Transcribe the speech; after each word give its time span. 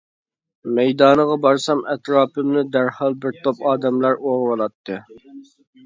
مەيدانىغا 0.79 1.35
بارسام، 1.43 1.85
ئەتراپىمنى 1.93 2.65
دەرھال 2.79 3.19
بىر 3.27 3.41
توپ 3.45 3.65
ئادەملەر 3.71 4.21
ئورۇۋالاتتى. 4.23 5.03